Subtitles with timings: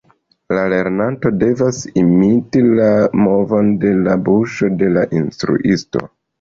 [0.57, 2.89] La lernanto devas imiti la
[3.27, 6.07] movon de la buŝo de la instruisto.